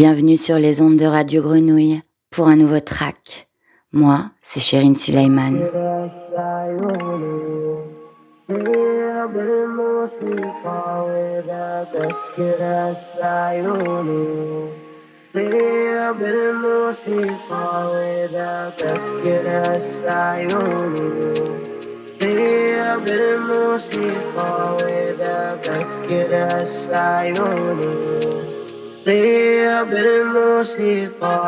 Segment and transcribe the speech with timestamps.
[0.00, 3.48] Bienvenue sur les ondes de Radio Grenouille pour un nouveau track.
[3.90, 5.58] Moi, c'est Chérine Suleiman.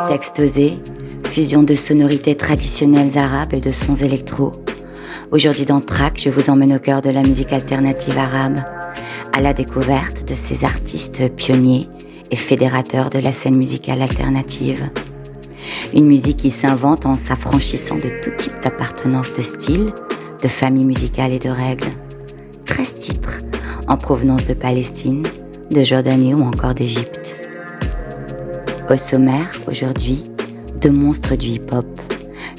[0.07, 0.79] Texte osé,
[1.25, 4.53] fusion de sonorités traditionnelles arabes et de sons électro.
[5.29, 8.63] Aujourd'hui dans Track, je vous emmène au cœur de la musique alternative arabe,
[9.31, 11.87] à la découverte de ces artistes pionniers
[12.31, 14.89] et fédérateurs de la scène musicale alternative.
[15.93, 19.93] Une musique qui s'invente en s'affranchissant de tout type d'appartenance de style,
[20.41, 21.91] de famille musicale et de règles.
[22.65, 23.41] 13 titres
[23.87, 25.27] en provenance de Palestine,
[25.69, 27.40] de Jordanie ou encore d'Égypte.
[28.91, 30.25] Au sommaire, aujourd'hui,
[30.81, 31.85] deux monstres du hip-hop.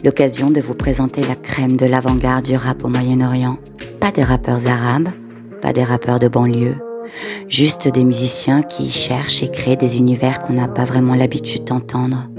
[0.02, 3.58] L'occasion de vous présenter la crème de l'avant-garde du rap au Moyen-Orient.
[4.00, 5.10] Pas des rappeurs arabes,
[5.60, 6.76] pas des rappeurs de banlieue,
[7.48, 12.30] juste des musiciens qui cherchent et créent des univers qu'on n'a pas vraiment l'habitude d'entendre.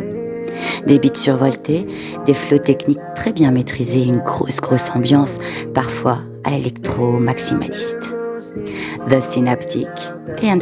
[0.87, 1.85] Des beats survoltés,
[2.25, 5.37] des flots techniques très bien maîtrisés, une grosse grosse ambiance,
[5.75, 8.11] parfois à l'électro maximaliste.
[9.07, 9.87] The Synaptic
[10.41, 10.59] et M.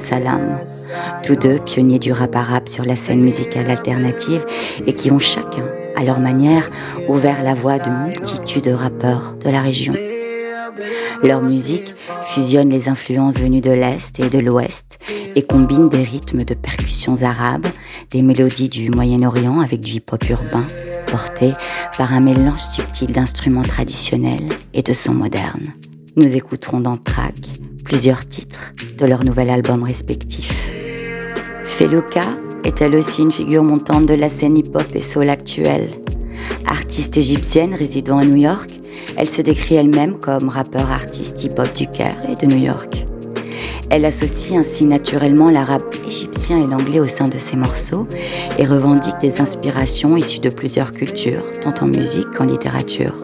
[1.24, 4.46] Tous deux pionniers du rap arabe sur la scène musicale alternative
[4.86, 6.70] et qui ont chacun, à leur manière,
[7.08, 9.94] ouvert la voie de multitudes de rappeurs de la région.
[11.24, 14.98] Leur musique fusionne les influences venues de l'Est et de l'Ouest
[15.36, 17.68] et combine des rythmes de percussions arabes,
[18.10, 20.66] des mélodies du Moyen-Orient avec du hip-hop urbain,
[21.06, 21.54] porté
[21.98, 25.74] par un mélange subtil d'instruments traditionnels et de sons modernes.
[26.16, 27.36] Nous écouterons dans Track
[27.84, 30.61] plusieurs titres de leur nouvel album respectif.
[31.82, 35.90] Feluka est elle aussi une figure montante de la scène hip-hop et soul actuelle.
[36.68, 38.70] Artiste égyptienne résidant à New York,
[39.18, 43.08] elle se décrit elle-même comme rappeur artiste hip-hop du Caire et de New York.
[43.90, 48.06] Elle associe ainsi naturellement l'arabe égyptien et l'anglais au sein de ses morceaux
[48.60, 53.16] et revendique des inspirations issues de plusieurs cultures, tant en musique qu'en littérature.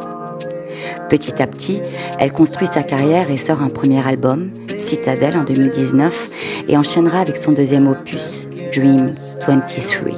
[1.09, 1.79] Petit à petit,
[2.17, 6.29] elle construit sa carrière et sort un premier album, Citadel en 2019,
[6.67, 9.15] et enchaînera avec son deuxième opus, Dream
[9.47, 10.11] 23.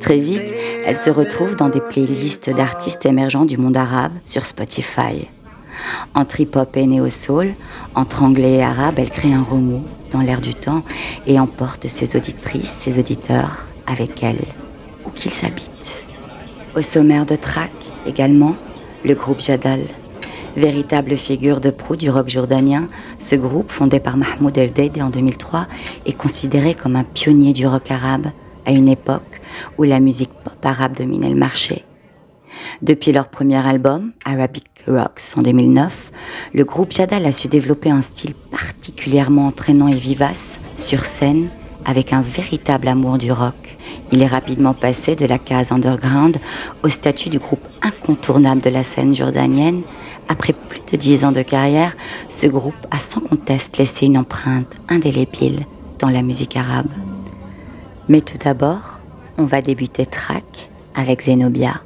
[0.00, 0.54] Très vite,
[0.86, 5.28] elle se retrouve dans des playlists d'artistes émergents du monde arabe sur Spotify.
[6.14, 7.54] Entre hip-hop et néo-soul,
[7.94, 10.82] entre anglais et arabe, elle crée un remous dans l'air du temps
[11.26, 14.40] et emporte ses auditrices, ses auditeurs avec elle,
[15.04, 16.02] où qu'ils habitent.
[16.76, 17.72] Au sommaire de track
[18.06, 18.54] également,
[19.04, 19.80] le groupe Jadal.
[20.56, 22.88] Véritable figure de proue du rock jordanien,
[23.18, 25.66] ce groupe, fondé par Mahmoud El Deid en 2003,
[26.06, 28.26] est considéré comme un pionnier du rock arabe
[28.66, 29.40] à une époque
[29.78, 31.84] où la musique pop arabe dominait le marché.
[32.82, 36.10] Depuis leur premier album, Arabic Rocks, en 2009,
[36.54, 41.50] le groupe Jadal a su développer un style particulièrement entraînant et vivace sur scène
[41.84, 43.76] avec un véritable amour du rock.
[44.12, 46.36] Il est rapidement passé de la case underground
[46.82, 49.82] au statut du groupe incontournable de la scène jordanienne.
[50.28, 51.96] Après plus de dix ans de carrière,
[52.28, 55.60] ce groupe a sans conteste laissé une empreinte indélébile
[55.98, 56.90] dans la musique arabe.
[58.08, 59.00] Mais tout d'abord,
[59.38, 61.82] on va débuter track avec Zenobia,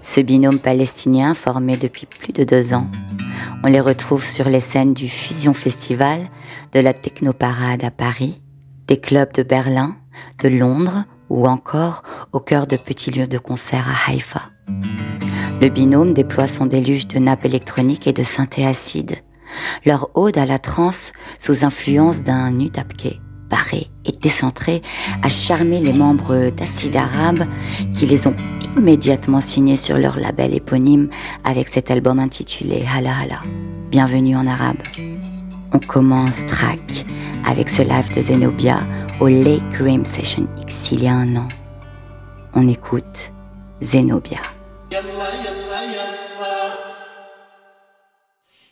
[0.00, 2.86] ce binôme palestinien formé depuis plus de deux ans.
[3.64, 6.28] On les retrouve sur les scènes du Fusion Festival,
[6.72, 8.40] de la Technoparade à Paris,
[8.86, 9.96] des clubs de Berlin,
[10.40, 14.42] de Londres ou encore au cœur de petits lieux de concert à Haïfa.
[15.62, 19.14] Le binôme déploie son déluge de nappes électroniques et de synthé acide.
[19.86, 24.82] Leur ode à la trance, sous influence d'un udapke, barré et décentré,
[25.22, 27.46] a charmé les membres d'Acide Arabe
[27.94, 28.34] qui les ont
[28.76, 31.08] immédiatement signés sur leur label éponyme
[31.44, 33.40] avec cet album intitulé Hala Hala.
[33.88, 34.82] Bienvenue en arabe.
[35.72, 37.06] On commence track
[37.46, 38.80] avec ce live de Zenobia
[39.20, 41.46] au Lake Rim Session X il y a un an.
[42.52, 43.32] On écoute
[43.80, 44.40] Zenobia.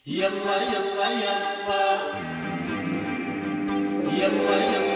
[0.06, 2.00] يلا يلا يلا يلا
[4.18, 4.89] يلا, يلا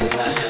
[0.00, 0.49] Thank you.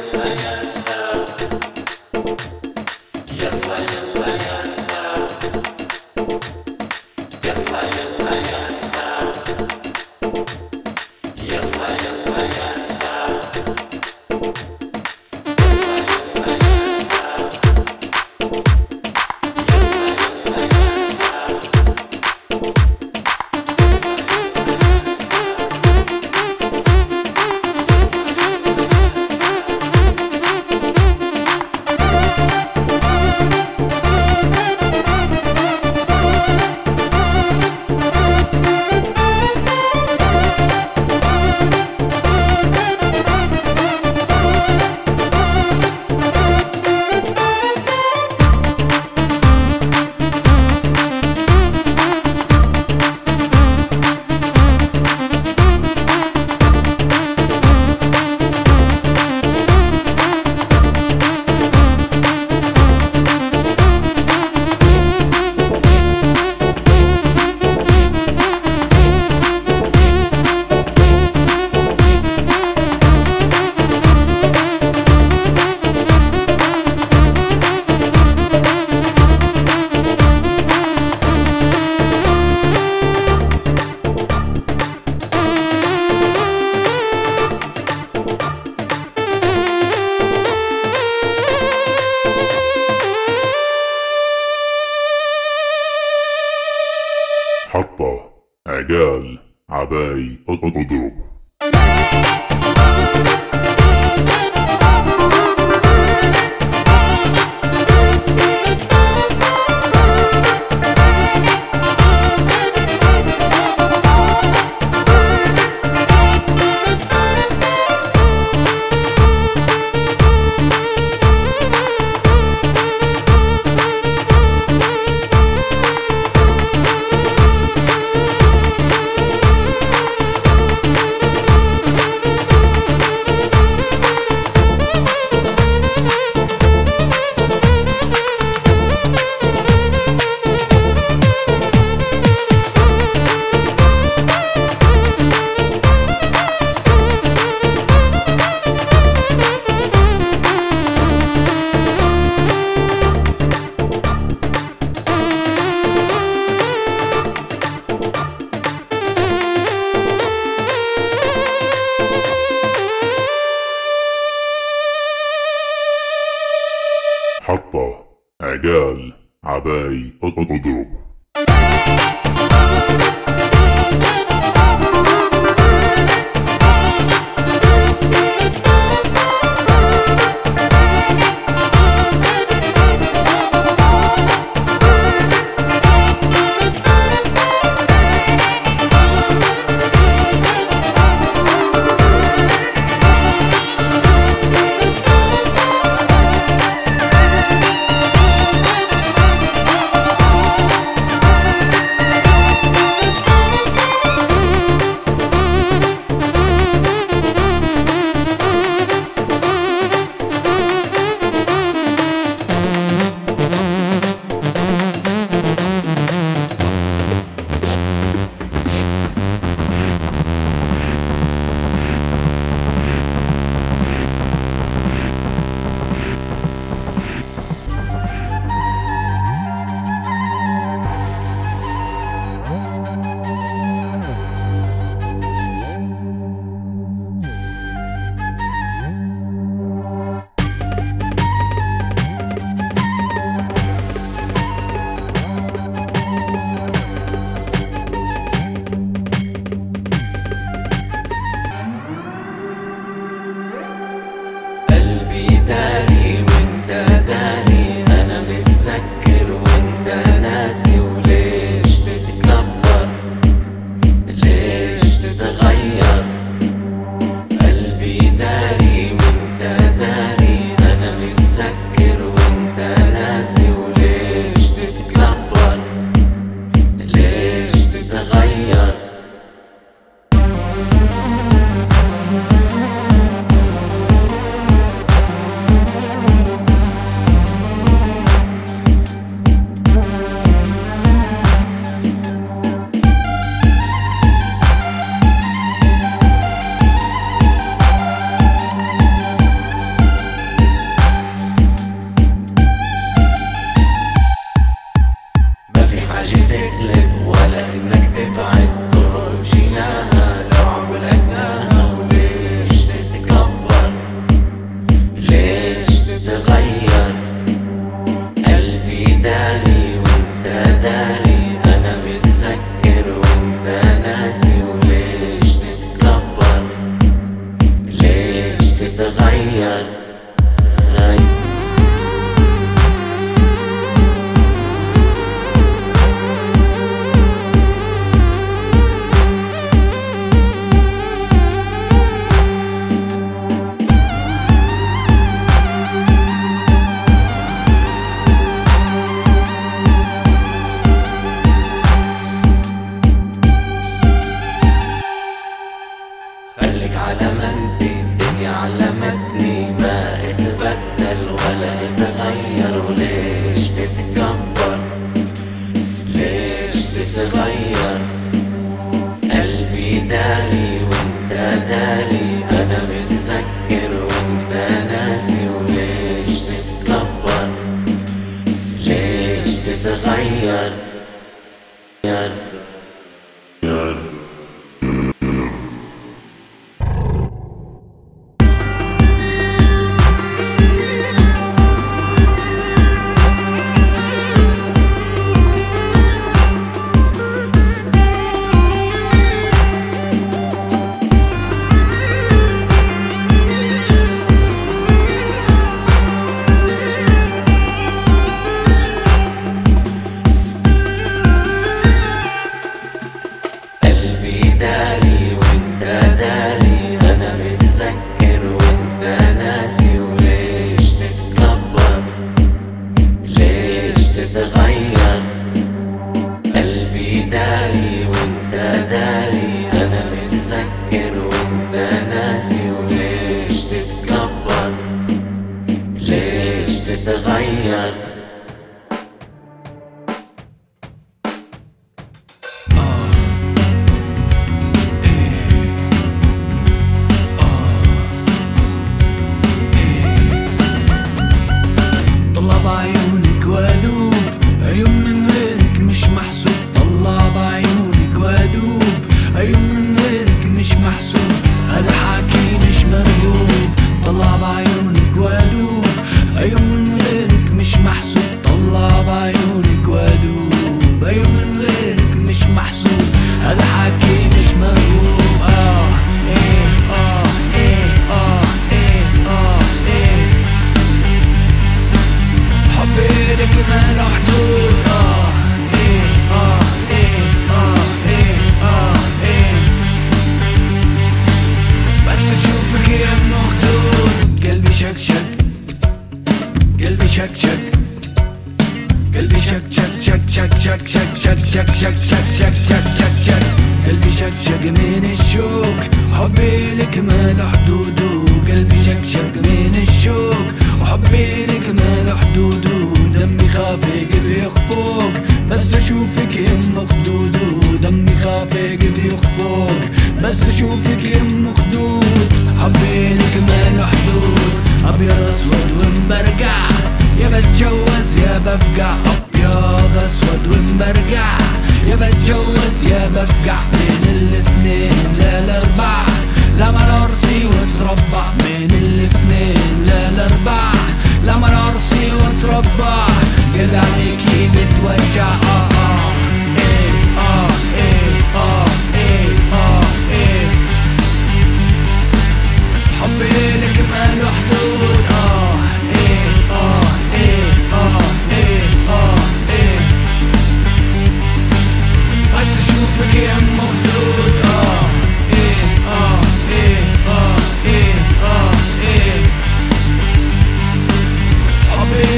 [170.22, 170.59] Oh o, o,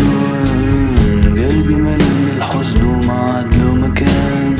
[1.24, 2.00] قلبي من
[2.36, 4.56] الحزن وما عاد له مكان.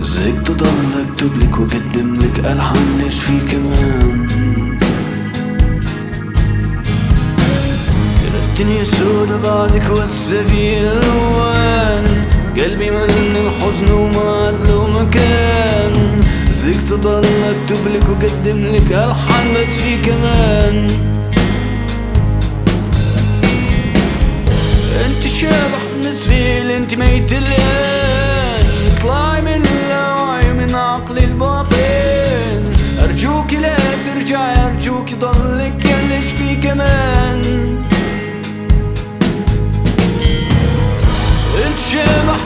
[0.00, 4.28] زيك تضل اكتب لك واقدم لك الحان في كمان
[8.42, 12.04] الدنيا سودة بعدك وهسه في ألوان
[12.58, 16.20] قلبي من الحزن وما عاد له مكان.
[16.52, 20.88] زيك تضل اكتب لك واقدم لك الحان بس في كمان.
[25.40, 25.82] شبح
[26.62, 28.64] لي انت ميت الان
[28.96, 32.62] اطلعي من اللاوعي من عقلي الباطن.
[33.04, 37.40] أرجوك لا ترجعي أرجوك ضلك ليش في كمان؟
[41.66, 42.40] أنت شبح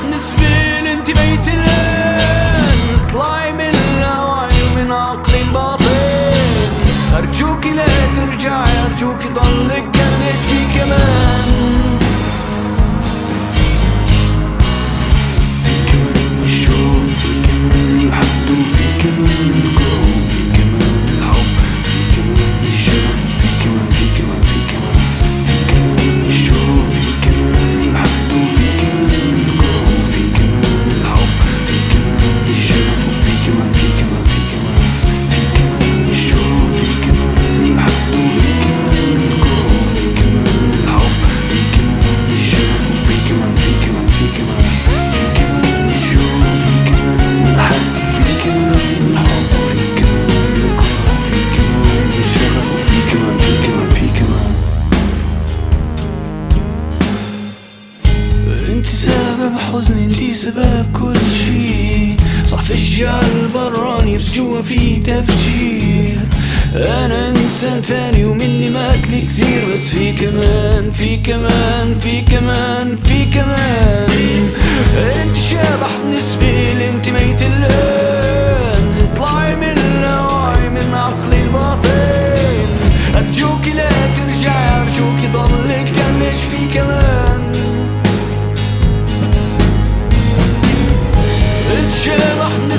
[0.82, 6.34] لي انت ميت الان اطلعي من اللاوعي من عقلي الباطن.
[7.16, 11.23] أرجوك لا ترجعي أرجوك ضلك ليش في كمان؟
[19.06, 20.43] وفي كمان
[60.54, 66.18] سبب كل شي صح في الجال براني بس جوا في تفجير.
[66.74, 69.64] أنا إنسان ثاني ومني ماكلي كثير.
[69.74, 74.48] بس في كمان في كمان في كمان في كمان.
[75.22, 79.08] أنت شبح بالنسبة لي أنت ميت الآن.
[79.12, 82.66] اطلعي من اللاوعي من عقلي الباطن.
[83.16, 87.23] أرجوك لا ترجعي أرجوك ضلك ليش في كمان.
[92.06, 92.73] انت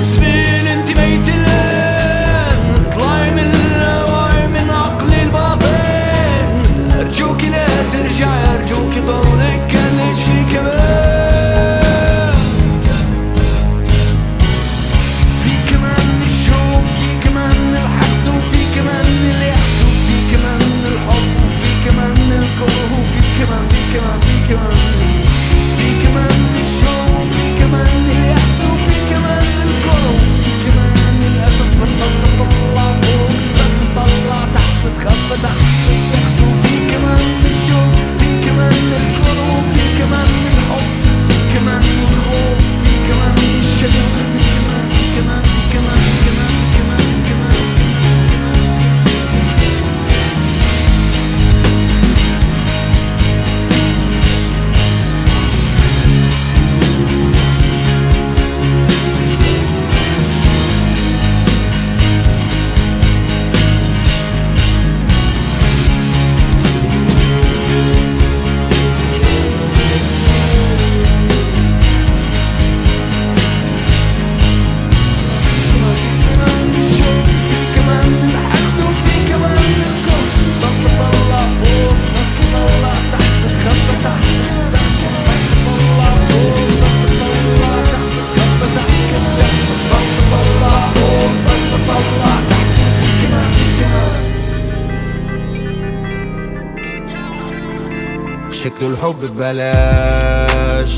[98.96, 100.90] الحب ببلاش.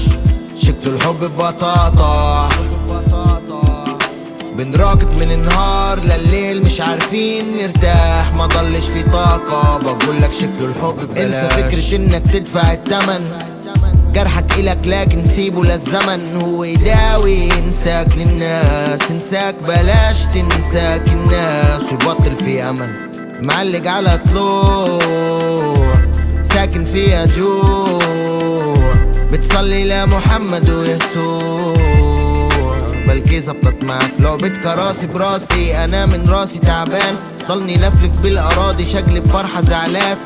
[0.56, 2.48] شكل الحب ببطاطا.
[4.56, 8.34] بنراكض من النهار لليل مش عارفين نرتاح.
[8.34, 9.78] ما ضلش في طاقة.
[9.78, 11.24] بقولك شكل الحب ببلاش.
[11.24, 13.24] انسى فكرة إنك تدفع التمن.
[14.12, 16.36] جرحك إلك لكن سيبه للزمن.
[16.36, 19.10] هو يداوي ينساك للناس.
[19.10, 23.08] انساك بلاش تنساك الناس ويبطل في أمل.
[23.42, 25.77] معلق على طلوع
[26.54, 27.98] ساكن فيها جوع.
[29.32, 31.76] بتصلي لمحمد ويسوع.
[33.08, 35.84] بلكي زبطت معك لعبة كراسي براسي.
[35.84, 37.16] أنا من راسي تعبان.
[37.48, 38.84] ضلني لفلف بالأراضي.
[38.84, 40.18] شقلب فرحة زعلات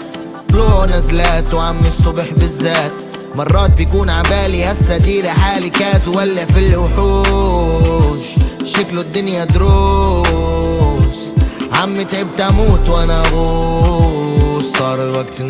[0.48, 2.92] طلوع نزلات وعمي الصبح بالذات.
[3.34, 8.24] مرات بيكون عبالي هسه دي حالي كاز ولع في الوحوش.
[8.64, 11.32] شكله الدنيا دروس.
[11.72, 15.40] عمي تعبت أموت وأنا غوص صار الوقت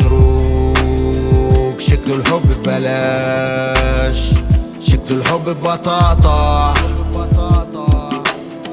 [1.73, 4.19] نروق شكله الحب ببلاش.
[4.79, 6.73] شكله الحب ببطاطا.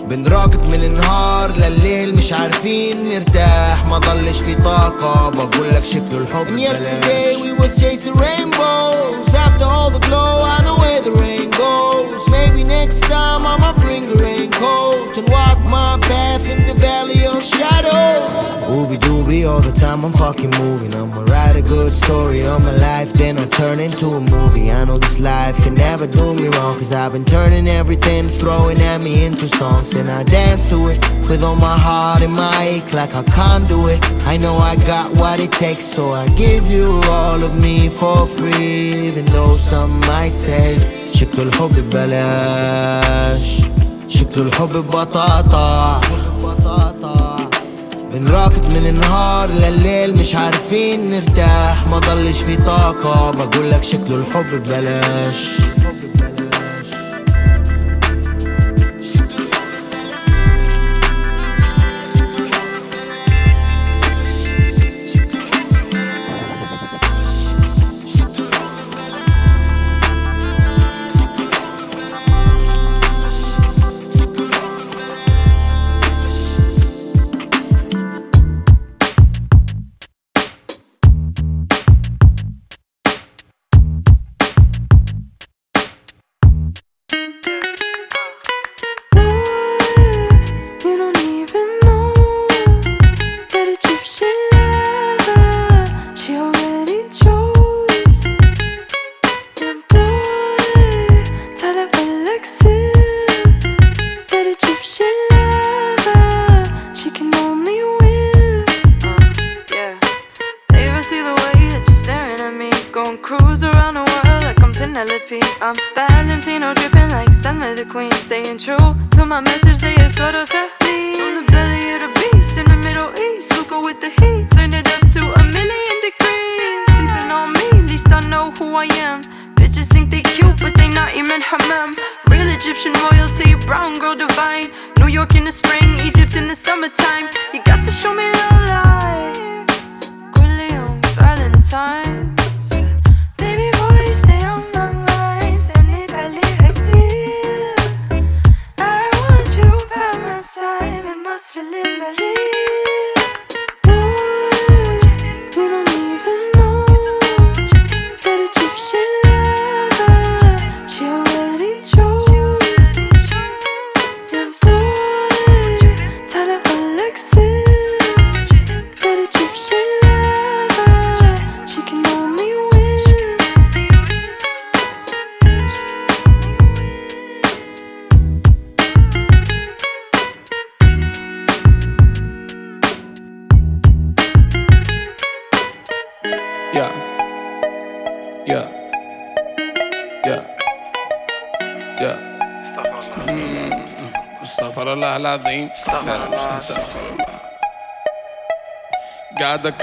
[0.09, 3.87] بنراقد من النهار لليل مش عارفين نرتاح.
[3.87, 9.35] ما ضلش في طاقة بقولك شكله الحب And yesterday we was chasing rainbows.
[9.35, 12.23] After all the glow I know where the rain goes.
[12.29, 17.43] Maybe next time I'ma bring a raincoat And walk my path in the valley of
[17.43, 18.47] shadows.
[18.75, 20.95] Ooby dooby all the time I'm fucking moving.
[20.95, 24.71] I'ma write a good story on my life Then I'll turn into a movie.
[24.71, 28.81] I know this life can never do me wrong Cause I've been turning everything throwing
[28.81, 29.93] at me into songs.
[29.95, 30.99] And I dance to it
[31.29, 33.99] with all my heart and my ache Like I can't do it.
[34.33, 38.27] I know I got what it takes So I give you all of me for
[38.27, 40.79] free Even though some might say
[41.21, 43.61] شكله الحب ببلاش.
[44.09, 46.01] شكله الحب ببطاطا.
[48.13, 51.87] بنراقد من النهار لليل مش عارفين نرتاح.
[51.87, 53.31] ما ضلش في طاقة.
[53.31, 55.49] بقولك شكله الحب ببلاش.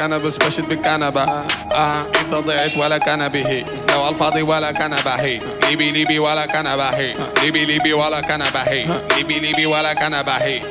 [0.08, 1.24] كنبس بشد بالكنبة.
[1.24, 3.66] آه إنت ضيعت ولا كان به.
[3.92, 5.40] لو الفاضي ولا كان بهي
[5.70, 10.62] ليبي ليبي ولا كان بهي ليبي ليبي ولا كان بهي ليبي ليبي ولا كان بهي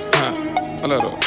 [0.82, 1.18] ولا رو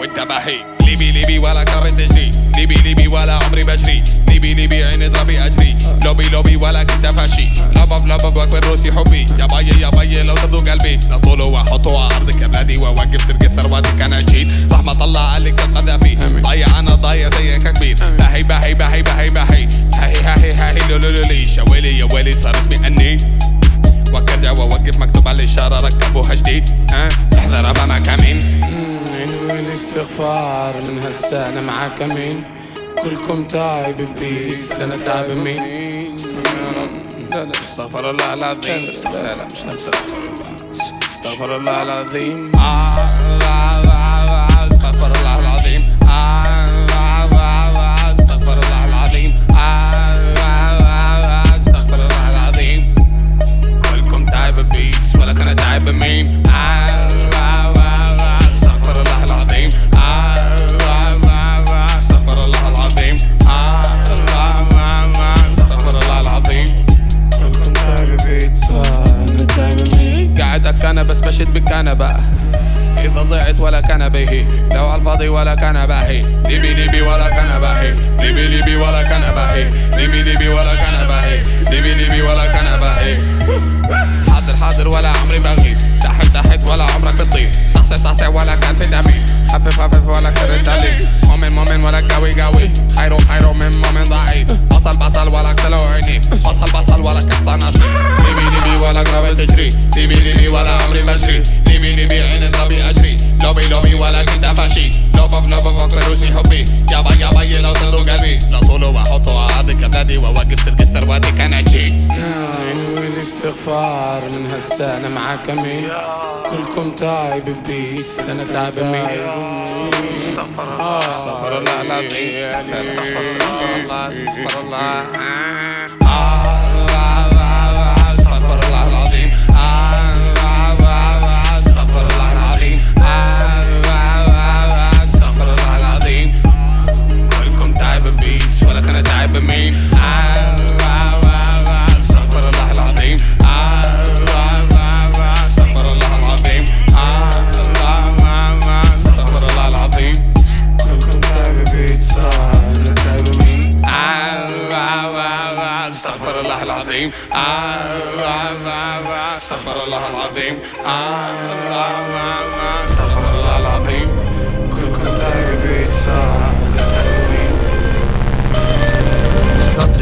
[0.00, 2.30] وانت بهي ليبي ليبي ولا كان تجري.
[2.56, 4.04] ليبي ليبي ولا عمري بجري.
[4.28, 5.78] ليبي ليبي عيني ضربي أجري.
[6.04, 7.48] لوبي لوبي ولا كنت فاشي.
[7.76, 12.04] لبف لبف واكبر روسي حبي يا باي يا باي لو ترضوا قلبي لا طوله واحطه
[12.04, 16.94] على ارضك يا بلادي واوقف سرقة ثرواتك أنا جيت رحمة الله عليك القذافي ضايع أنا
[16.94, 21.46] ضايع زيك كبير بهي بهي بهي بهي بهي هاي هاي هاي لو لو لو لي
[21.46, 23.16] شويلي يا ويلي صار اسمي اني
[24.12, 27.08] وارجع واوقف مكتوب على الاشاره ركبوها جديد ها
[27.38, 28.64] احذر امام كمين
[29.22, 32.44] انوي الاستغفار من هسه أنا معاك امين
[33.02, 36.16] كلكم تايب بليز أنا تايب مين
[37.34, 38.92] لا لا استغفر الله العظيم.
[39.12, 39.94] لا لا مش نفسك
[41.02, 42.52] استغفر الله العظيم.
[42.56, 45.31] آه، آه، آه، استغفر الله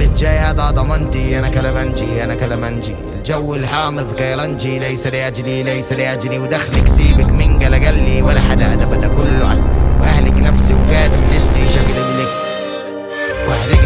[0.00, 1.38] السطر الجاي هذا ضمنتي.
[1.38, 2.94] أنا كلمنجي أنا كلمنجي.
[3.16, 4.78] الجو الحامض كيلنجي.
[4.78, 6.38] ليس لأجلي ليس لأجلي.
[6.38, 8.22] ودخلك سيبك من قلقلي.
[8.22, 9.64] ولا حدا ده بدا كله
[10.00, 12.32] وأهلك نفسي وكاتم حسي شقلب لك
[13.48, 13.79] واحلق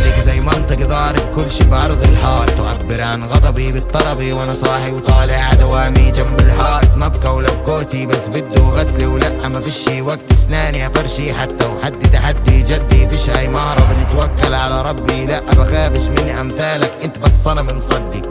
[0.64, 6.40] منطق ضارب كل شي بعرض الحائط تعبر عن غضبي بالطربي وأنا صاحي وطالع دوامي جنب
[6.40, 9.48] الحائط ما بكى ولا بكوتي بس بده غسلي ولا.
[9.48, 13.09] ما فيش وقت اسناني أفرشي حتى وحدي تحدي جدي.
[13.09, 15.27] فيش أي مهرب نتوكل على ربي.
[15.27, 16.92] لا بخافش من أمثالك.
[17.05, 18.22] أنت بس أنا مصدي.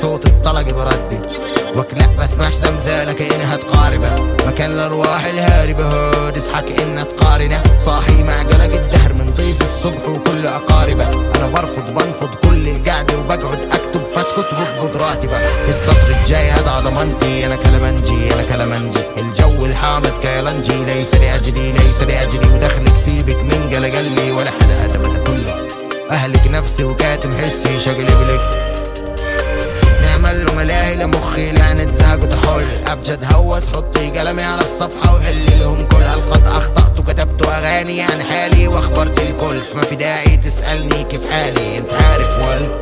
[0.00, 1.18] صوت الطلق بردي.
[1.76, 4.10] وكلا بسمعش لامثالك إنها تقاربة.
[4.46, 5.84] مكان الأرواح الهاربة.
[5.84, 7.62] هود اصحك انها تقارنة.
[7.78, 11.08] صاحي مع قلق الدهر من طيس الصبح وكل أقاربة.
[11.08, 15.36] أنا برفض بنفض كل القعدة وبقعد أكتب فاسكت بقبض راتبة.
[15.68, 18.98] السطر الجاي هذا ضمنتي أنا كلمنجي أنا كلمنجي.
[19.16, 22.54] الجو الحامض كيلنجي ليس لأجلي ليس لأجلي.
[22.54, 25.68] ودخلك سيبك من قلقلي ولا حدا ادب كله.
[26.10, 28.59] أهلك نفسي وكاتم حسي شقلب لك
[30.20, 35.86] نعمل له ملاهي لمخي لعنة زهق وتحل أبجد هوس حطي قلمي على الصفحة وحلي لهم
[35.88, 36.46] كل هالقد.
[36.46, 39.60] أخطأت وكتبت أغاني عن حالي وأخبرت الكل.
[39.60, 42.78] فما في داعي تسألني كيف حالي؟ أنت عارف ولا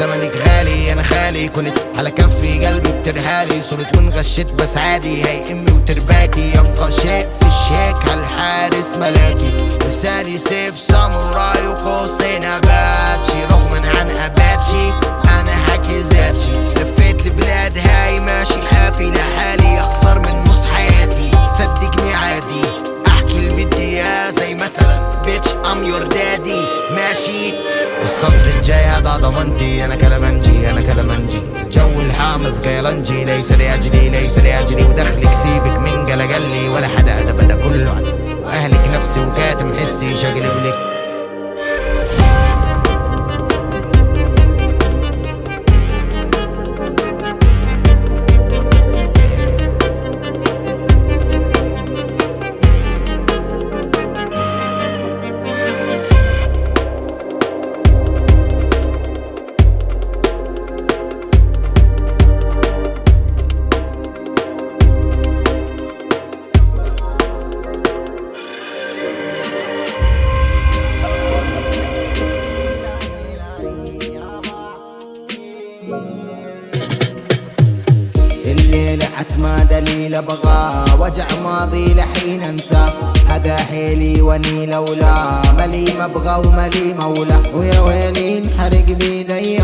[0.00, 0.92] زمنك غالي.
[0.92, 1.48] أنا خالي.
[1.48, 5.24] كنت على كفي قلبي بترهالي صرت وانغشيت بس عادي.
[5.24, 9.78] هي أمي وترباتي ينقى شيء في الشيك هالحارس ملاكي.
[9.88, 13.44] لساني سيف ساموراي وقوسين أباتشي.
[13.50, 14.92] رغما عن أباتشي.
[15.40, 16.81] أنا حكي ذاتي لفيت
[17.26, 21.30] البلاد هاي ماشي حافي لحالي أكثر من نص حياتي.
[21.58, 22.64] صدقني عادي.
[23.06, 27.54] أحكي اللي بدي إياه زي مثلا بيتش ام يور دادي ماشي.
[28.04, 29.84] السطر الجاي هذا ضمنتي.
[29.84, 31.42] أنا كلمنجي أنا كلمنجي.
[31.62, 34.84] الجو الحامض كيلنجي ليس لأجلي ليس لأجلي.
[34.84, 36.68] ودخلك سيبك من قلقلي.
[36.68, 40.16] ولا حدا ده بدا كله واهلك نفسي وكاتم حسي.
[40.16, 40.91] شقلب لك
[83.72, 85.42] حيلي وني لولا.
[85.58, 89.58] ملي مبغى وملي مولى ويا ويلي انحرق بيدي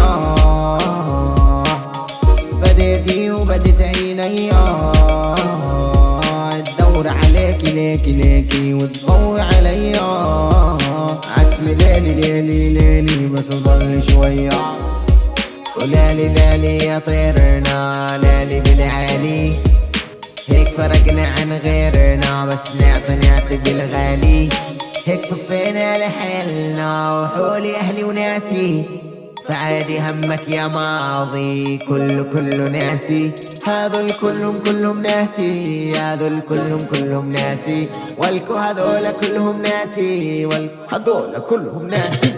[2.62, 4.50] بديتي وبدت عيني
[6.64, 9.96] تدور عليكي ليكي ليكي وتضوي علي
[11.36, 14.50] عتم ليلي ليلي ليلي بس ضل شوية.
[15.76, 19.52] ولالي لالي يا طيرنا لالي بالعالي.
[20.50, 24.48] هيك فرقنا عن غيرنا بس نعطي نعطي بالغالي
[25.06, 28.84] هيك صفينا لحالنا وحولي أهلي وناسي.
[29.48, 33.32] فعادي همك يا ماضي كله كله ناسي.
[33.68, 37.88] هذول كلهم كلهم ناسي هذول كلهم كلهم ناسي.
[38.18, 42.34] والكو هذول كلهم ناسي والكو هذول كلهم ناسي.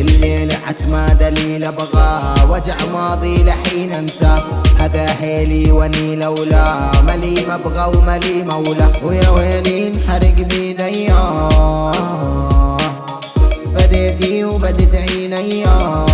[0.00, 4.42] الليلة حتما دليل أبغى وجع ماضي لحين انساه
[4.80, 6.90] هذا حيلي وني لولا.
[7.08, 8.88] ملي مبغى وملي مولى.
[9.02, 11.22] ويا ويلي انحرق بيديا
[13.74, 16.06] بديتي وبدت عينيا.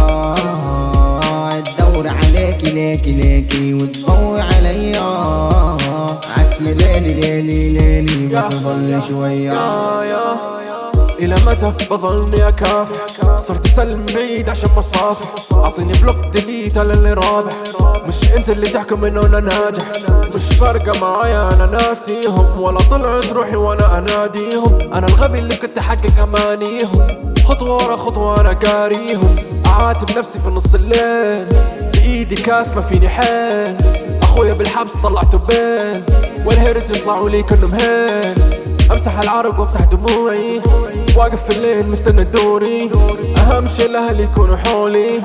[1.52, 5.08] الدور عليكي ليكي ليكي وتضوي عليا.
[6.36, 9.00] عتمي ليلي ليلي ليلي بس ضل يا
[11.32, 17.52] إلى متى؟ بظلني أكافح صرت أسلم بعيد عشان مصافح أعطيني بلوك ديليت على اللي رابح.
[18.06, 19.84] مش أنت اللي تحكم إنه أنا ناجح.
[20.34, 22.60] مش فارقة معايا أنا ناسيهم.
[22.60, 24.78] ولا طلعت روحي وأنا أناديهم.
[24.92, 27.06] أنا الغبي اللي كنت أحقق أمانيهم.
[27.44, 29.36] خطوة ورا خطوة أنا قاريهم.
[29.66, 31.48] أعاتب نفسي في نص الليل.
[31.94, 33.76] بإيدي كاس ما فيني حيل.
[34.22, 36.02] أخويا بالحبس طلعته بين
[36.46, 38.34] والهيرس يطلعوا لي كلهم هين
[38.92, 40.60] أمسح العرق وأمسح دموعي.
[41.16, 42.90] واقف في الليل مستنى دوري.
[43.36, 45.18] أهم شي الأهل يكونوا حولي.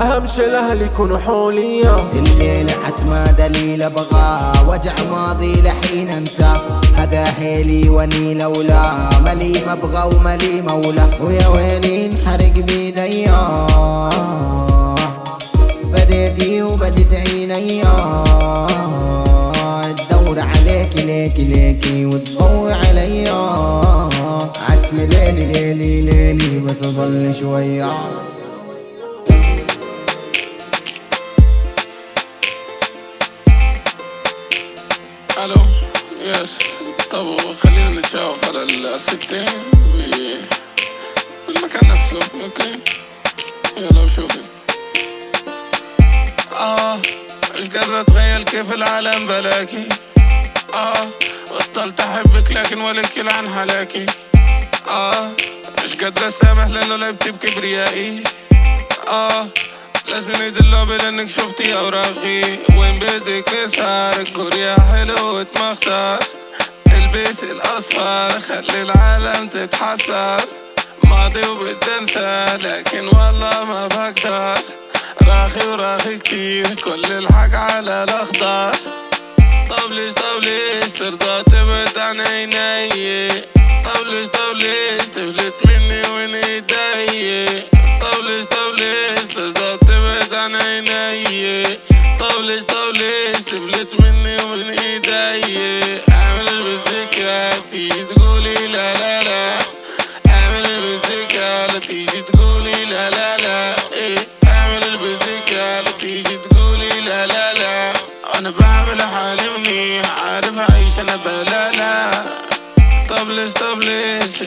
[0.00, 1.82] أهم شي الأهل يكونوا حولي.
[2.14, 9.08] الليلة حتما دليل أبغى وجع ماضي لحين انساه هذا حيلي وني لولا.
[9.26, 11.06] ملي مبغى وملي مولى.
[11.20, 13.68] ويا ويلي انحرق بيديا
[15.92, 18.24] بديتي وبدت عينيا
[19.84, 22.43] الدور عليكي ليكي ليكي عتمي
[25.06, 26.00] ليلي ليلي
[26.32, 27.90] ليلي بس اضل شوية.
[35.44, 35.62] ألو
[36.20, 36.50] yes
[37.10, 40.40] طب خلينا نتشاف على الستة ب-
[41.48, 42.78] بالمكان نفسه okay.
[43.76, 44.38] يلا وشوفي.
[46.60, 46.98] آه
[47.60, 49.88] مش قادر أتخيل كيف العالم بلاكي؟
[50.74, 51.06] آه
[51.50, 54.06] بطلت أحبك لكن ولك عن حلاكي
[54.88, 55.30] آه
[55.84, 58.22] مش قادر أسامح لأنه لعبت بكبريائي
[59.08, 59.46] آه
[60.08, 62.42] لازم اللعبة لأنك شفتي أوراقي.
[62.78, 66.18] وين بدك نسهر كوريا حلو مختار
[66.92, 70.40] البس الأصفر خلي العالم تتحسر.
[71.04, 74.62] ماضي وبدي انسى لكن والله ما بقدر.
[75.22, 78.76] راخي وراخي كتير كل الحق على الأخضر.
[79.70, 83.53] طب ليش طب ليش ترضى تبعد عن عيني.
[84.04, 87.70] Dobles, dobles, dobles minni og inni í dag
[88.02, 91.00] Dobles, dobles, dobles átti með hann að í næ
[92.20, 95.83] Dobles, dobles, dobles minni og inni í dag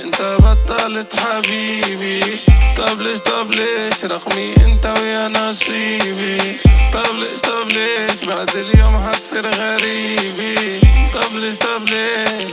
[0.04, 2.40] انت بطلت حبيبي.
[2.78, 6.38] طب ليش طب ليش؟ رقمي انت ويا نصيبي.
[6.94, 10.80] طب ليش طب ليش؟ بعد اليوم هتصير غريبي.
[11.14, 12.52] طب ليش طب ليش؟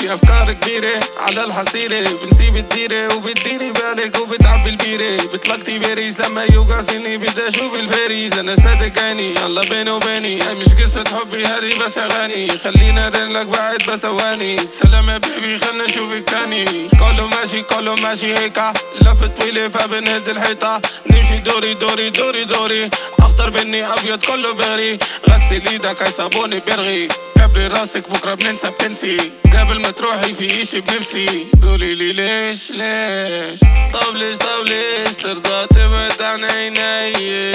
[0.00, 5.16] في أفكار كبيرة على الحصيرة بنسيب الديرة وبديني بالك وبتعبي البيرة.
[5.34, 10.42] بتلقتي بيريز لما يوقع سني بدي أشوف الفيريز أنا صادق عيني يلا بيني وبيني.
[10.42, 12.48] هاي مش قصة حبي هذه بس أغاني.
[12.48, 14.66] خلينا لك بعد بس ثواني.
[14.66, 20.80] سلام يا بيبي خلنا نشوفك تاني كله ماشي كله ماشي هيكا لفة طويلة فبنهد الحيطة.
[21.10, 22.90] نمشي دوري دوري دوري دوري.
[23.18, 24.98] أخضر بني أبيض كله بغري
[25.28, 27.08] غسل إيدك هاي صابوني بيرغي.
[27.40, 29.16] كبري راسك بكرة بننسى بتنسي
[29.58, 31.46] قبل ما تروحي في إشي بنفسي.
[31.62, 33.60] قولي لي ليش ليش؟
[33.92, 37.52] طب ليش طب ليش ترضى تبعد عن عيني.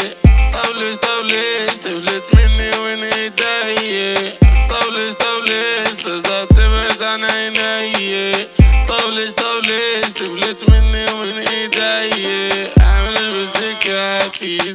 [0.54, 4.32] طب ليش طب ليش تفلت مني ومن إيدي.
[4.70, 8.32] طب ليش طب ليش ترضى تبعد عن عيني.
[8.90, 12.70] طب ليش طب ليش تفلت مني ومن إيدي.
[12.82, 13.84] أعمل بدك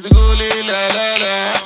[0.03, 1.60] تقولي لا لا لا.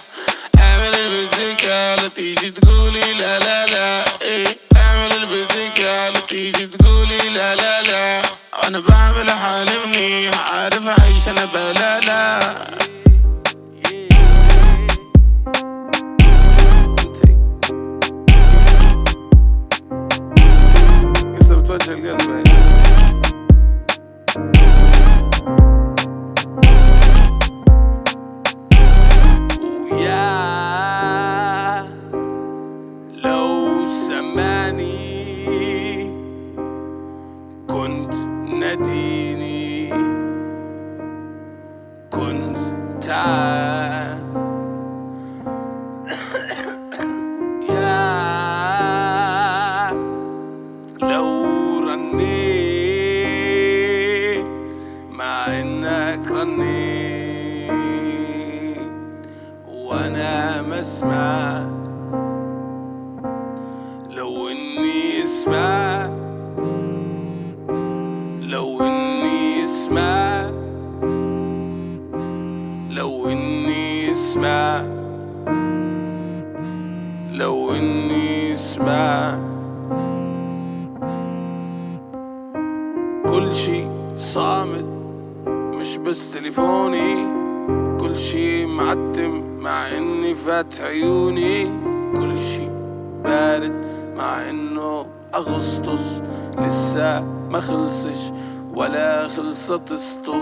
[99.65, 100.39] خلصت قصته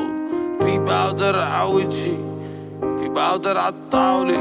[0.60, 2.18] في باودر عوجهي
[2.98, 4.38] في باودر عالطاولة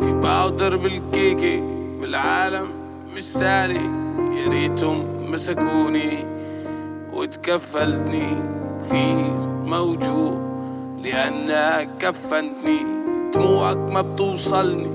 [0.00, 1.62] في باودر بالكيكة.
[2.00, 2.68] والعالم
[3.16, 3.80] مش سالي
[4.36, 6.24] يا ريتهم مسكوني.
[7.12, 8.42] وتكفلتني
[8.80, 10.34] كثير موجوع
[11.04, 12.80] لأنك كفنتني.
[13.34, 14.90] دموعك ما بتوصلني.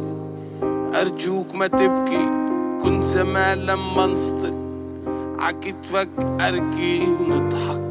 [1.02, 2.30] أرجوك ما تبكي
[2.84, 4.54] كنت زمان لما انسطل
[5.40, 6.10] عكتفك
[6.42, 7.86] أركي ونضحك.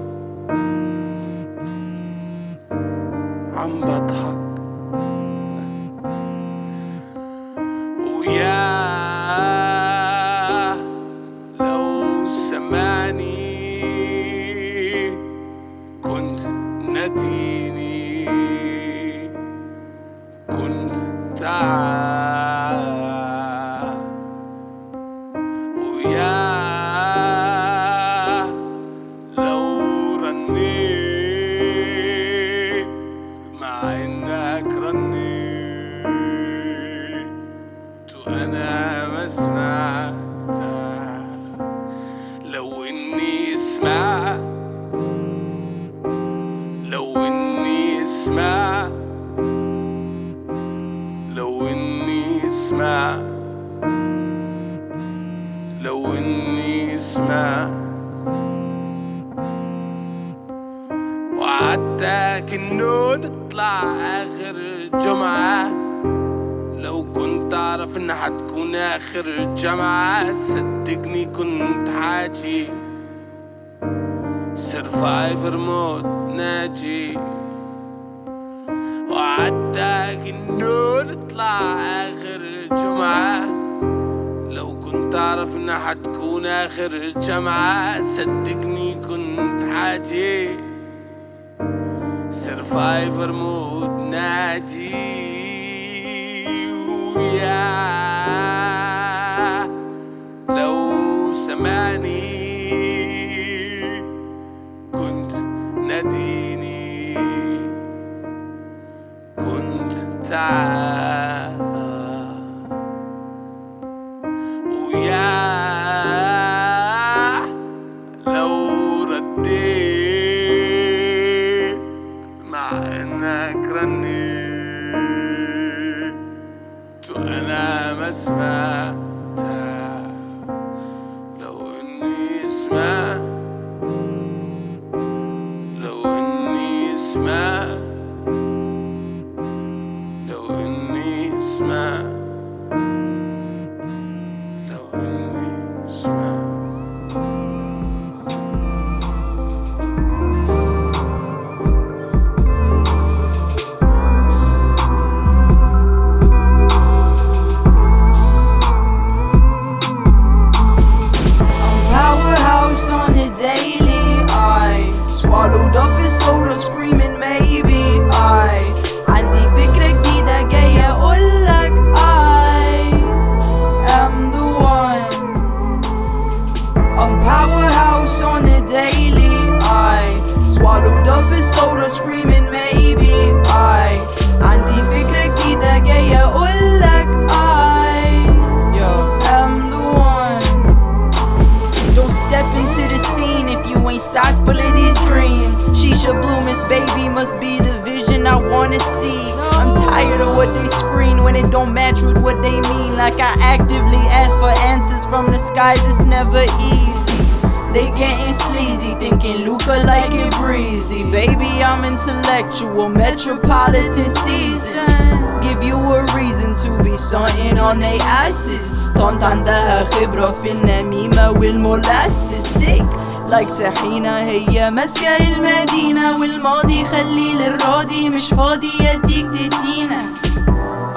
[209.83, 211.03] thinking Luca like it breezy.
[211.03, 215.41] Baby, I'm intellectual, metropolitan season.
[215.41, 218.69] Give you a reason to be stunting on they asses.
[218.95, 222.83] طنط عندها خبرة في النميمة والمولاسس thick
[223.31, 230.13] like طحينة هي ماسكة المدينة والماضي خلي للراضي مش فاضي يديك تتينة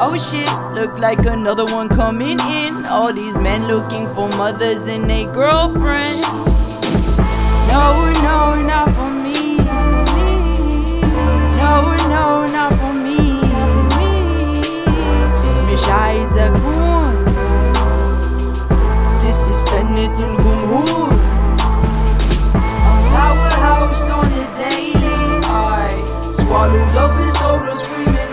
[0.00, 2.86] Oh shit, look like another one coming in.
[2.86, 6.26] All these men looking for mothers and they girlfriends.
[7.72, 7.86] No,
[8.26, 8.38] no,
[8.70, 9.40] not for me.
[11.60, 11.74] No,
[12.14, 13.20] no, not for me.
[15.72, 16.92] مش عايز أكون
[19.92, 21.12] أغنية الجمهور
[23.14, 25.90] Powerhouse on a daily I
[26.32, 28.25] swallowed up his soda screaming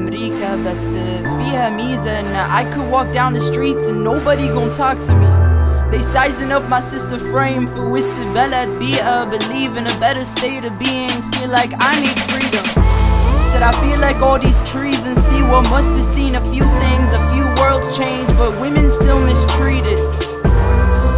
[0.00, 0.90] امريكا بس
[1.22, 5.28] فيها ميزة ان I could walk down the streets and nobody gon' talk to me
[5.92, 10.64] They sizing up my sister frame for Wisted Bella Bia Believe in a better state
[10.68, 12.64] of being Feel like I need freedom
[13.50, 16.66] Said I feel like all these trees and see what must have seen a few
[16.82, 19.98] things, a few worlds change, but women still mistreated.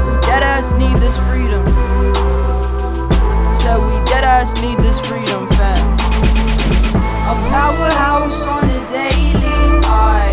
[0.06, 1.64] We dead ass need this freedom.
[3.60, 5.81] Said we dead ass need this freedom, fam.
[7.31, 9.59] A powerhouse on the daily.
[9.85, 10.27] I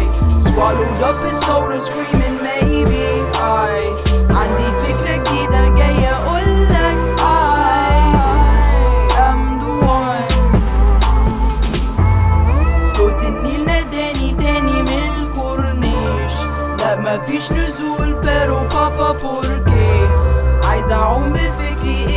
[0.46, 3.04] swallowed up his soda, screaming maybe.
[3.36, 3.80] I
[4.30, 7.92] عندي فكرة جديدة جاية أقولك I
[9.28, 10.34] am the one.
[12.96, 16.34] صوت النيل ناداني تاني من الكورنيش
[16.78, 20.08] لا مفيش نزول بيرو بابا بوركي
[20.64, 22.09] عايز اعوم بفكري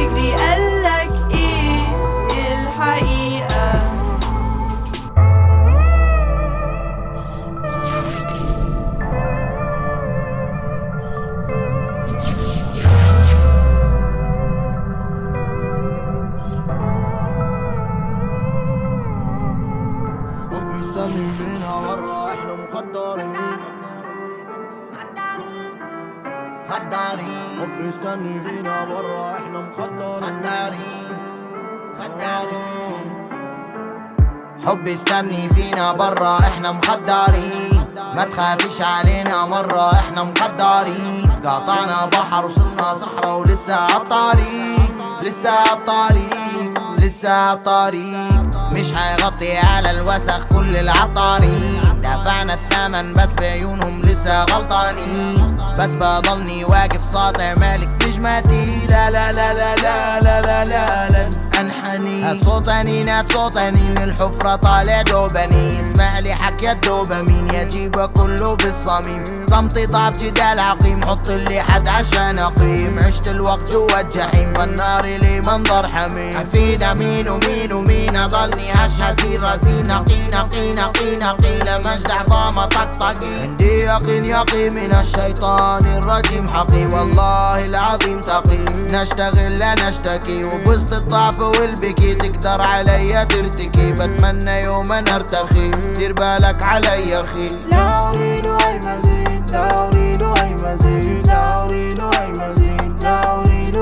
[34.73, 37.85] حب يستني فينا برا إحنا مخدرين.
[38.15, 44.91] ما تخافيش علينا مرة إحنا مقدرين قاطعنا بحر وصلنا صحراء ولسه عالطريق
[45.23, 52.01] لسه عالطريق لسه عالطريق مش هيغطي على الوسخ كل العطارين.
[52.01, 55.55] دفعنا الثمن بس بعيونهم لسه غلطانين.
[55.79, 58.87] بس بضلني واقف ساطع مالك نجمتي.
[58.89, 61.42] لا لا لا لا لا لا لا لا, لا.
[61.59, 62.23] أنحني.
[62.23, 67.53] هات صوت انين هات صوت انين الحفرة طالع دوبني اسمع لي حكي الدوبامين.
[67.53, 69.23] يا جيبه كله بالصميم.
[69.49, 71.05] صمتي طاف جدال عقيم.
[71.05, 72.99] حط لي حد عشان أقيم.
[72.99, 74.53] عشت الوقت جوا الجحيم.
[74.53, 76.37] فالنار لي منظر حميم.
[76.37, 78.17] افيد مين ومين ومين.
[78.17, 84.69] أضلني هش هزير رزين نقي نقي نقي نقي لما أجدع ضامة طقطقي عندي يقين يقي
[84.69, 86.47] من الشيطان الرجيم.
[86.47, 90.43] حقي والله العظيم تقي نشتغل لا نشتكي.
[90.43, 93.91] وبسط الضعف والبكي تقدر عليا ترتكي.
[93.91, 95.71] بتمنى يوما أرتخي.
[95.95, 97.47] دير بالك علي أخي.
[97.71, 99.51] لا أريد أي مزيد.
[99.51, 101.27] لا أريد أي مزيد.
[101.27, 103.03] لا أريد أي مزيد.
[103.03, 103.75] لا أريد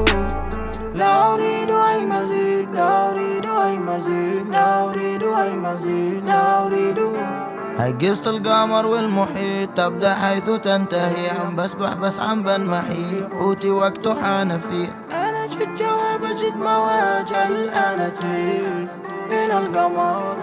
[0.95, 2.69] لا أريد أي مزيد.
[2.73, 4.45] لا أريد أي مزيد.
[4.51, 6.25] لا أريد أي مزيد.
[6.25, 6.99] لا أريد
[7.79, 9.69] هيقصت القمر والمحيط.
[9.75, 11.29] تبدأ حيث تنتهي.
[11.29, 13.23] عم بسبح بس عم بنمحي.
[13.39, 14.89] قوتي وقته حان فيه.
[15.11, 15.75] أنا جد
[16.21, 18.63] جواب جد مواجه الآلتي
[19.29, 20.37] بين القمر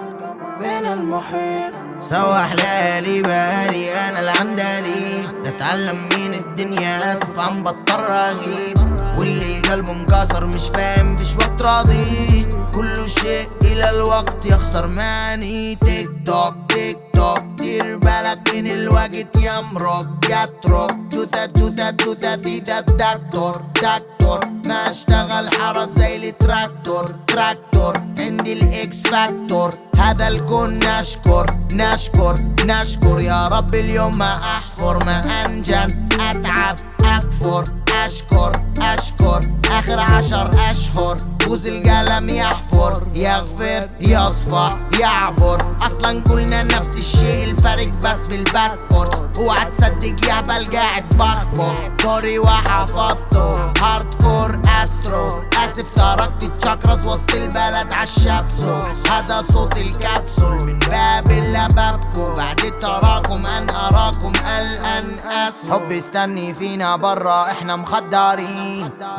[0.60, 1.72] بين المحيط.
[2.00, 8.78] سوح ليالي بالي أنا العندلي نتعلم من الدنيا أسف عم بضطر أغيب.
[9.18, 12.46] واللي قلبه مكسر مش فاهم فيش وقت راضي.
[12.74, 14.86] كل شيء إلى الوقت يخسر.
[14.86, 17.38] ماني تيك توك تيك توك.
[17.58, 24.17] دير بالك من الوقت يمرق يترك توتا توتا توتا ذيدا دكتور دكتور
[24.66, 27.04] ما اشتغل حرط زي التراكتور.
[27.26, 33.20] تراكتور عندي الاكس فاكتور هذا الكون نشكر نشكر نشكر.
[33.20, 36.08] يا رب اليوم ما أحفر ما أنجن.
[36.20, 37.64] أتعب أكفر
[38.04, 38.52] أشكر.
[38.82, 41.16] أشكر آخر عشر أشهر.
[41.16, 44.70] بوز القلم يحفر يغفر يصفح
[45.00, 45.76] يعبر.
[45.86, 49.38] أصلا كلنا نفس الشيء الفرق بس بالباسبورت.
[49.38, 53.72] اوعى تصدق يهبل قاعد بخبط دوري وحفظته.
[53.80, 55.28] هارد كور أسترو.
[55.58, 58.74] آسف تركت التشاكرز وسط البلد عالشابسو
[59.10, 65.70] هذا صوت الكبسول من باب الا بابكو بعد التراكم أن أراكم الان إس.
[65.70, 67.42] حب يستني فينا برا.
[67.42, 68.67] إحنا مخدرين.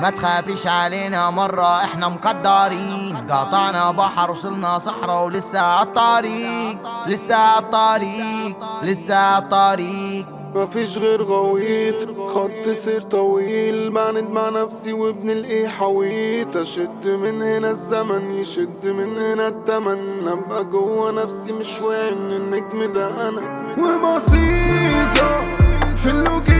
[0.01, 3.17] ما تخافيش علينا مرة إحنا مقدرين.
[3.29, 6.77] قاطعنا بحر وصلنا صحراء ولسه عالطريق
[7.07, 10.25] لسه عالطريق لسه عالطريق
[10.55, 13.91] مفيش غير غويط خط سير طويل.
[13.91, 16.57] بعند مع نفسي وبنلقي حويط.
[16.57, 22.93] أشد من هنا الزمن يشد من هنا التمن أبقى جوا نفسي مش واعي إن النجم
[22.93, 23.41] ده أنا.
[23.77, 25.37] وبسيطة
[25.95, 26.58] في بيدك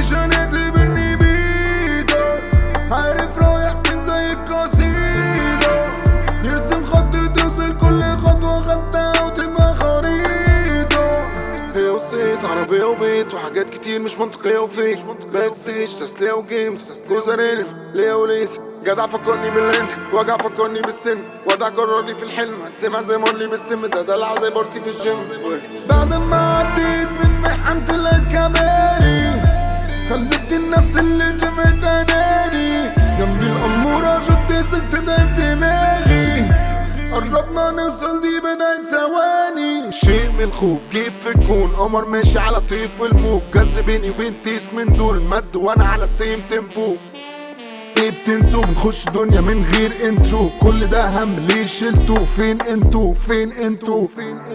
[2.92, 5.84] عارف رايح فين زي القصيدة
[6.44, 11.12] يرسم خط توصل كل خطوة خدتها وتبقى خريطة.
[11.76, 15.00] هي وصيت عربية وبيت وحاجات كتير مش منطقية وفيك
[15.34, 16.84] باك ستيج تسلية وجيمز
[17.30, 18.60] الف ليا وليس.
[18.84, 21.24] جدع فكرني بالهند وجع فكرني بالسن.
[21.52, 23.86] ودع قرر لي في الحلم هتسمع زي مارلي بالسم.
[23.86, 25.18] ده دلع زي بارتي في الجيم.
[25.90, 29.29] بعد ما عديت من محن طلعت كمالي
[30.10, 32.94] خليت النفس اللي تمت أناني.
[33.20, 36.52] جنبي الأمورة شد سكت ده في دماغي.
[37.14, 39.92] قربنا نوصل دي بداية ثواني.
[39.92, 41.72] شيء من الخوف جيب في الكون.
[41.72, 43.42] قمر ماشي على طيف الموج.
[43.54, 45.56] جذر بيني وبين تيس من دول مد.
[45.56, 46.60] وأنا على سيم إيه
[48.19, 54.07] بتنسوا بنخش دنيا من غير انترو كل ده هم ليه شلتوا فين انتوا فين انتوا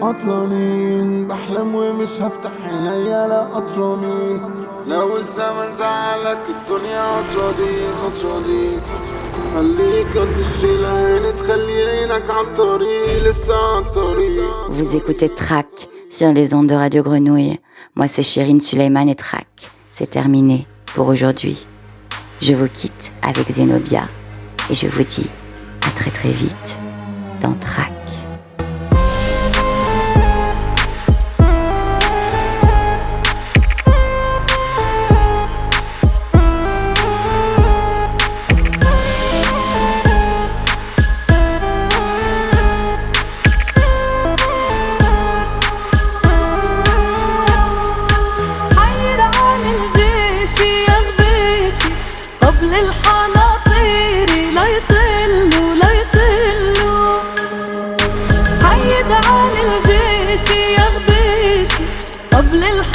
[0.02, 4.40] عطلانين بحلم ومش هفتح عينيا لا قطرانين
[4.88, 8.80] لو الزمن زعلك الدنيا هتراضيك هتراضيك
[9.54, 16.68] خليك قد الشيلة هنا تخلي عينك عالطريق لسه عالطريق Vous écoutez Track sur les ondes
[16.68, 17.58] de Radio Grenouille.
[17.96, 19.48] Moi, c'est Chérine Suleiman et Track.
[19.90, 21.66] C'est terminé pour aujourd'hui.
[22.47, 24.07] Je vous quitte avec Zenobia
[24.69, 25.27] et je vous dis
[25.81, 26.77] à très très vite
[27.41, 27.94] dans Track.
[52.75, 57.19] طبل الحناطير لا يطلوا لا يطلوا
[58.63, 60.87] حيد عن الجيش يا
[62.31, 62.94] طبل الحناطير